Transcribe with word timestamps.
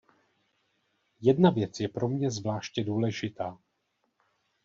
Jedna 1.19 1.49
věc 1.49 1.79
je 1.79 1.87
pro 1.89 2.07
mě 2.09 2.31
zvláště 2.31 2.83
důležitá. 2.83 3.57